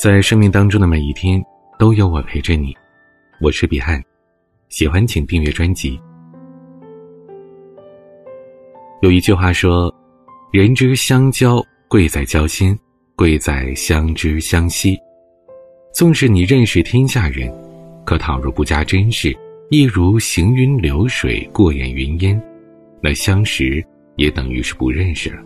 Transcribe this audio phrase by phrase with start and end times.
[0.00, 1.38] 在生命当中的每一天，
[1.78, 2.74] 都有我陪着你。
[3.38, 4.02] 我是彼岸，
[4.70, 6.00] 喜欢请订阅专辑。
[9.02, 9.94] 有一句话说
[10.52, 12.74] ：“人之相交，贵在交心，
[13.14, 14.98] 贵在相知相惜。”
[15.92, 17.52] 纵使你认识天下人，
[18.06, 19.36] 可倘若不加珍视，
[19.68, 22.42] 亦如行云流水，过眼云烟，
[23.02, 23.84] 那相识
[24.16, 25.42] 也等于是不认识了。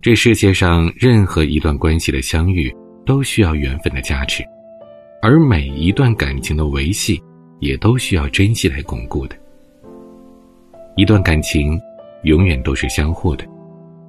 [0.00, 2.72] 这世界上任何一段关系的相遇。
[3.06, 4.44] 都需要缘分的加持，
[5.22, 7.22] 而每一段感情的维系，
[7.60, 9.36] 也都需要珍惜来巩固的。
[10.96, 11.80] 一段感情，
[12.24, 13.46] 永远都是相互的，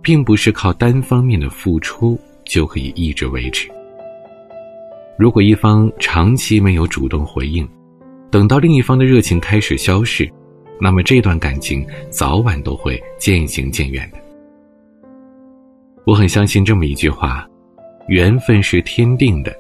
[0.02, 3.70] 并不是靠单方面的付出就可以一直维持。
[5.18, 7.68] 如果一方长期没有主动回应，
[8.32, 10.30] 等到另一方的热情开始消逝，
[10.80, 14.18] 那么这段感情早晚都会渐行渐远的。
[16.06, 17.48] 我很相信这么一句话。
[18.08, 19.54] 缘分是天定的，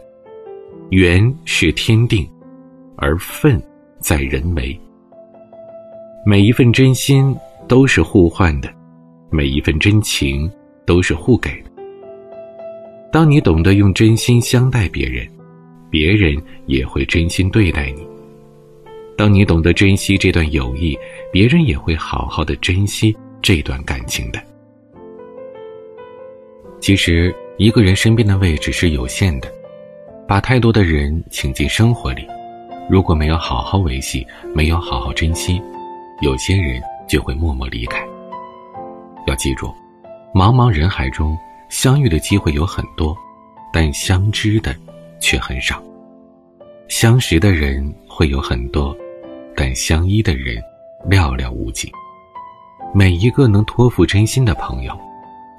[0.89, 2.25] 缘是天定，
[2.95, 3.61] 而分
[3.99, 4.79] 在人为。
[6.25, 7.35] 每一份真心
[7.67, 8.73] 都是互换的，
[9.29, 10.49] 每一份真情
[10.85, 11.71] 都是互给的。
[13.11, 15.27] 当你懂得用真心相待别人，
[15.89, 16.33] 别人
[16.67, 18.07] 也会真心对待你。
[19.17, 20.97] 当你懂得珍惜这段友谊，
[21.33, 24.41] 别人也会好好的珍惜这段感情的。
[26.79, 27.35] 其实。
[27.57, 29.51] 一个人身边的位置是有限的，
[30.27, 32.27] 把太多的人请进生活里，
[32.87, 35.59] 如果没有好好维系，没有好好珍惜，
[36.21, 37.99] 有些人就会默默离开。
[39.25, 39.73] 要记住，
[40.35, 41.35] 茫茫人海中
[41.67, 43.17] 相遇的机会有很多，
[43.73, 44.75] 但相知的
[45.19, 45.77] 却很少；
[46.87, 48.95] 相识的人会有很多，
[49.55, 50.61] 但相依的人
[51.09, 51.91] 寥寥无几。
[52.93, 54.95] 每一个能托付真心的朋友，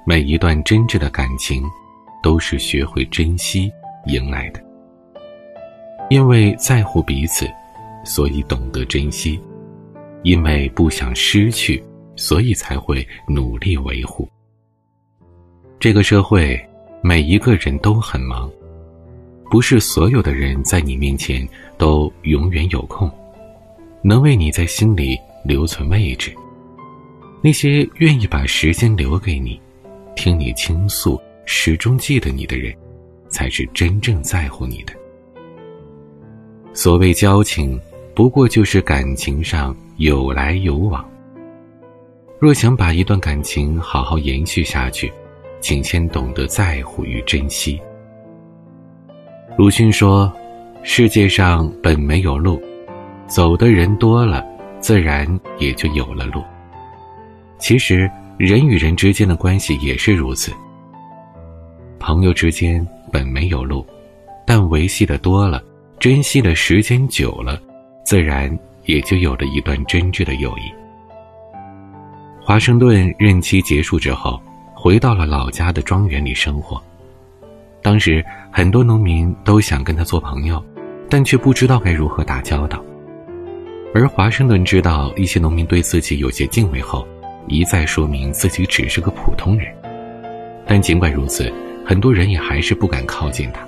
[0.05, 1.61] 每一段真挚的感情。
[2.21, 3.71] 都是学会珍惜
[4.05, 4.63] 迎来的，
[6.09, 7.49] 因为在乎彼此，
[8.03, 9.39] 所以懂得珍惜；
[10.23, 11.83] 因为不想失去，
[12.15, 14.27] 所以才会努力维护。
[15.79, 16.59] 这个社会，
[17.01, 18.51] 每一个人都很忙，
[19.49, 21.47] 不是所有的人在你面前
[21.77, 23.09] 都永远有空，
[24.01, 26.33] 能为你在心里留存位置。
[27.41, 29.59] 那些愿意把时间留给你，
[30.15, 31.17] 听你倾诉。
[31.51, 32.71] 始终记得你的人，
[33.27, 34.93] 才是真正在乎你的。
[36.73, 37.77] 所谓交情，
[38.13, 41.03] 不过就是感情上有来有往。
[42.37, 45.11] 若想把一段感情好好延续下去，
[45.59, 47.81] 请先懂得在乎与珍惜。
[49.57, 50.31] 鲁迅说
[50.83, 52.61] ：“世界上本没有路，
[53.25, 54.45] 走的人多了，
[54.79, 55.27] 自然
[55.57, 56.43] 也就有了路。”
[57.57, 60.53] 其实，人与人之间的关系也是如此。
[61.99, 63.85] 朋友之间本没有路，
[64.47, 65.61] 但维系的多了，
[65.99, 67.61] 珍惜的时间久了，
[68.05, 70.61] 自然也就有了一段真挚的友谊。
[72.41, 74.41] 华盛顿任期结束之后，
[74.73, 76.81] 回到了老家的庄园里生活。
[77.81, 80.63] 当时很多农民都想跟他做朋友，
[81.09, 82.83] 但却不知道该如何打交道。
[83.93, 87.07] 而华盛顿知道一些农民对自己有些敬畏后，
[87.47, 89.67] 一再说明自己只是个普通人。
[90.65, 91.51] 但尽管如此。
[91.89, 93.67] 很多人也还是不敢靠近他。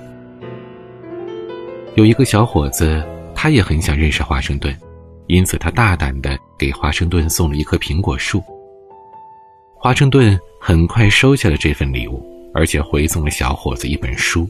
[1.95, 4.77] 有一个小伙子，他也很想认识华盛顿，
[5.25, 8.39] 因此他大胆的给华盛顿送了一棵苹果树。
[9.75, 12.23] 华盛顿很快收下了这份礼物，
[12.53, 14.47] 而且回送了小伙子一本书，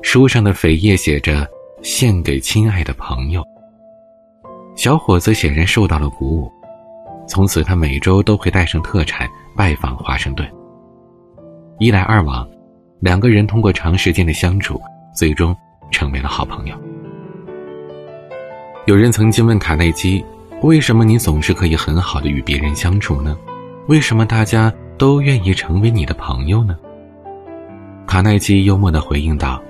[0.00, 1.44] 书上的扉页写着
[1.82, 3.44] “献给亲爱的朋友”。
[4.76, 6.52] 小伙子显然受到了鼓舞，
[7.26, 10.48] 从此他每周都会带上特产拜访华盛顿。
[11.80, 12.48] 一来二往。
[13.00, 14.80] 两个人通过长时间的相处，
[15.14, 15.56] 最终
[15.90, 16.74] 成为了好朋友。
[18.86, 20.24] 有人曾经问卡耐基
[20.62, 23.36] ：“为什么你总是可以很好的与别人相处呢？
[23.86, 26.76] 为什么大家都愿意成为你的朋友呢？”
[28.04, 29.62] 卡耐基幽默的回应道：“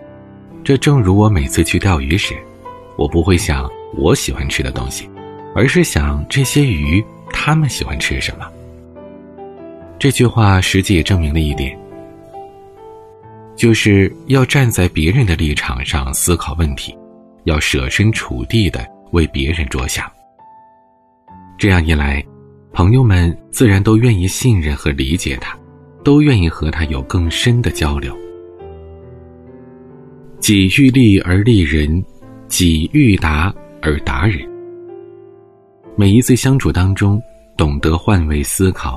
[0.65, 2.35] 这正如我每次去钓鱼时，
[2.97, 5.07] 我不会想我喜欢吃的东西，
[5.55, 8.47] 而是想这些鱼他们喜欢吃什么。”
[9.99, 11.79] 这句话实际也证明了一点。
[13.59, 16.97] 就是要站在别人的立场上思考问题，
[17.43, 20.09] 要设身处地的为别人着想。
[21.59, 22.25] 这样一来，
[22.73, 25.59] 朋友们自然都愿意信任和理解他，
[26.05, 28.17] 都愿意和他有更深的交流。
[30.39, 32.01] 己欲立而立人，
[32.47, 33.53] 己欲达
[33.83, 34.49] 而达人。
[35.97, 37.21] 每一次相处当中，
[37.57, 38.97] 懂得换位思考，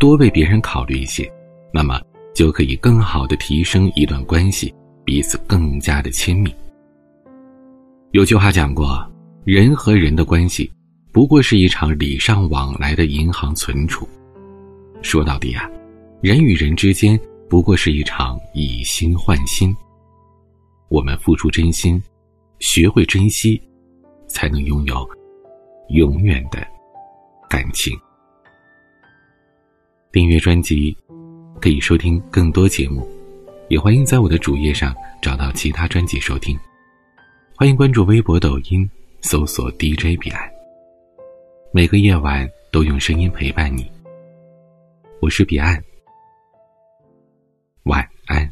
[0.00, 1.30] 多为别人考虑一些，
[1.72, 2.02] 那么。
[2.34, 4.72] 就可以更好的提升一段关系，
[5.04, 6.54] 彼此更加的亲密。
[8.12, 9.08] 有句话讲过，
[9.44, 10.70] 人和人的关系，
[11.12, 14.08] 不过是一场礼尚往来的银行存储。
[15.02, 15.70] 说到底啊，
[16.20, 17.18] 人与人之间
[17.48, 19.74] 不过是一场以心换心。
[20.88, 22.02] 我们付出真心，
[22.58, 23.60] 学会珍惜，
[24.26, 25.08] 才能拥有
[25.90, 26.66] 永远的
[27.48, 27.96] 感情。
[30.12, 30.96] 订阅专辑，
[31.60, 33.06] 可以收听更多节目，
[33.68, 36.58] 也欢迎在我的主页上找到其他专辑收听。
[37.54, 38.88] 欢迎关注微博、抖音，
[39.20, 40.50] 搜索 DJ 彼岸。
[41.70, 43.90] 每个夜晚都用声音陪伴你。
[45.20, 45.78] 我是彼岸，
[47.82, 48.50] 晚安。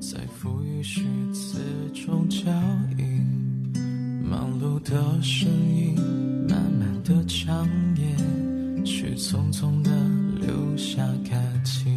[0.00, 1.02] 在浮语虚
[1.32, 1.58] 词
[1.94, 2.50] 中交
[2.98, 3.24] 映，
[4.22, 5.94] 忙碌的身影
[6.48, 8.16] 慢慢的长夜，
[8.84, 9.90] 却匆匆的
[10.40, 11.96] 留下感情。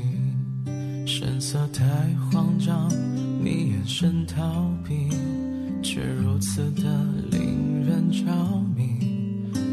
[1.05, 1.83] 神色太
[2.29, 2.89] 慌张，
[3.41, 5.09] 你眼神逃避，
[5.81, 6.83] 却如此的
[7.31, 8.25] 令人着
[8.75, 8.83] 迷。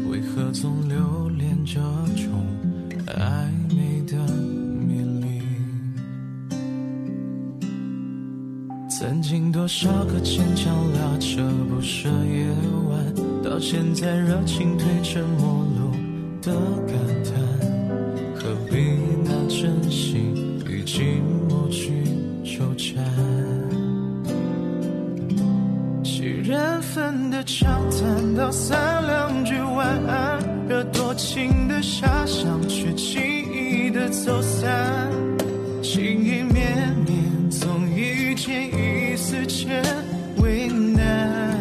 [0.09, 1.79] 为何总留恋这
[2.15, 2.45] 种
[3.07, 4.17] 暧昧的
[9.01, 12.45] 曾经多少个牵强拉扯不舍夜
[12.87, 13.43] 晚。
[13.43, 15.91] 到现在，热情褪成陌路
[16.39, 16.53] 的
[16.85, 17.33] 感叹，
[18.35, 18.77] 何必
[19.25, 20.35] 拿真心
[20.69, 21.17] 与寂
[21.49, 22.03] 寞去
[22.45, 23.03] 纠缠？
[26.03, 30.39] 几人份的长谈，道三两句晚安，
[30.69, 33.19] 惹多情的遐想，却轻
[33.51, 35.09] 易的走散，
[35.81, 36.60] 情意绵
[39.71, 39.83] 人
[40.37, 41.55] 为难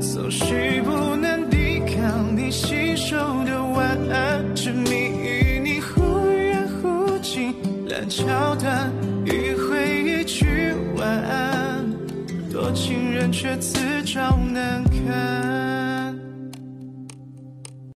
[0.00, 6.00] 总是不能抵抗你信手的晚安执迷与你忽
[6.30, 7.54] 远忽近
[7.88, 8.90] 烂桥段
[9.26, 11.84] 迂回一句晚安
[12.52, 14.83] 多情人却自找难